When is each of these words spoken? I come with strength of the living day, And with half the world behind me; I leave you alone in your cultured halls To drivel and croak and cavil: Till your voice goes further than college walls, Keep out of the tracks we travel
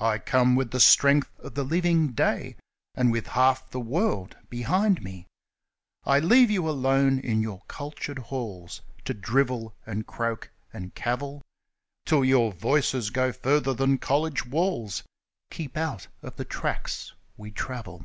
I 0.00 0.18
come 0.18 0.56
with 0.56 0.76
strength 0.82 1.30
of 1.38 1.54
the 1.54 1.62
living 1.62 2.08
day, 2.10 2.56
And 2.96 3.12
with 3.12 3.28
half 3.28 3.70
the 3.70 3.78
world 3.78 4.36
behind 4.50 5.04
me; 5.04 5.28
I 6.02 6.18
leave 6.18 6.50
you 6.50 6.68
alone 6.68 7.20
in 7.20 7.42
your 7.42 7.62
cultured 7.68 8.18
halls 8.18 8.82
To 9.04 9.14
drivel 9.14 9.76
and 9.86 10.04
croak 10.04 10.50
and 10.72 10.96
cavil: 10.96 11.42
Till 12.06 12.24
your 12.24 12.50
voice 12.50 12.92
goes 13.10 13.36
further 13.36 13.72
than 13.72 13.98
college 13.98 14.44
walls, 14.46 15.04
Keep 15.52 15.76
out 15.76 16.08
of 16.22 16.34
the 16.34 16.44
tracks 16.44 17.12
we 17.36 17.52
travel 17.52 18.04